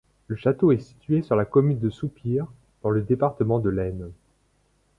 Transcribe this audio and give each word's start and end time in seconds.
Le 0.25 0.35
château 0.35 0.71
est 0.71 0.79
situé 0.79 1.21
sur 1.21 1.35
la 1.35 1.45
commune 1.45 1.77
de 1.77 1.91
Soupir, 1.91 2.47
dans 2.81 2.89
le 2.89 3.03
département 3.03 3.59
de 3.59 3.69
l'Aisne. 3.69 4.09